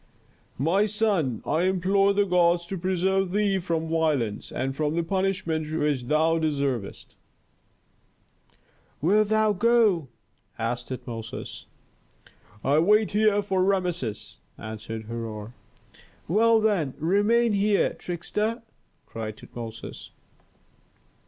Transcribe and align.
"My 0.57 0.87
son, 0.87 1.43
I 1.45 1.65
implore 1.65 2.11
the 2.11 2.25
gods 2.25 2.65
to 2.65 2.75
preserve 2.79 3.31
thee 3.33 3.59
from 3.59 3.87
violence, 3.87 4.51
and 4.51 4.75
from 4.75 4.95
the 4.95 5.03
punishment 5.03 5.71
which 5.71 6.05
thou 6.05 6.39
deservest." 6.39 7.15
"Wilt 8.99 9.27
thou 9.27 9.53
go?" 9.53 10.07
asked 10.57 10.87
Tutmosis. 10.87 11.67
"I 12.63 12.79
wait 12.79 13.11
here 13.11 13.43
for 13.43 13.63
Rameses," 13.63 14.39
answered 14.57 15.03
Herhor. 15.03 15.53
"Well, 16.27 16.59
then, 16.59 16.95
remain 16.97 17.53
here, 17.53 17.93
trickster!" 17.93 18.63
cried 19.05 19.37
Tutmosis. 19.37 20.09